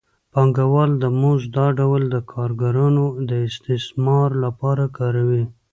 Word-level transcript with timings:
پانګوال 0.31 0.91
د 1.01 1.03
مزد 1.21 1.49
دا 1.57 1.67
ډول 1.79 2.01
د 2.13 2.15
کارګرانو 2.31 3.05
د 3.29 3.31
استثمار 3.47 4.29
لپاره 4.43 4.83
کاروي 4.97 5.43